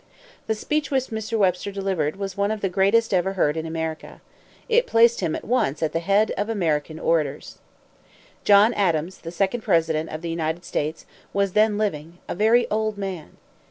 [0.47, 1.37] The speech which Mr.
[1.37, 4.19] Webster delivered was one of the greatest ever heard in America.
[4.67, 7.59] It placed him at once at the head of American orators.
[8.43, 12.97] John Adams, the second president of the United States, was then living, a very old
[12.97, 13.37] man.